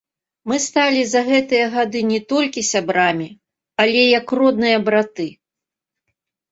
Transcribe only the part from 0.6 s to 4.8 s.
сталі за гэтыя гады не толькі сябрамі, але як родныя